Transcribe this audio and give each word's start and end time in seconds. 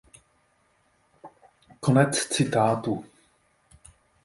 Konec 1.79 2.25
citátu. 2.33 3.05